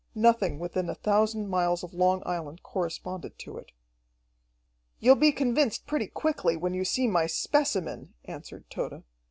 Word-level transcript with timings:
Nothing 0.15 0.57
within 0.57 0.89
a 0.89 0.95
thousand 0.95 1.47
miles 1.47 1.83
of 1.83 1.93
Long 1.93 2.23
Island 2.25 2.63
corresponded 2.63 3.37
to 3.37 3.59
it. 3.59 3.71
"You'll 4.99 5.13
be 5.15 5.31
convinced 5.31 5.85
pretty 5.85 6.07
quickly, 6.07 6.57
when 6.57 6.73
you 6.73 6.83
see 6.83 7.05
my 7.05 7.27
specimen," 7.27 8.15
answered 8.25 8.67
Tode. 8.71 9.03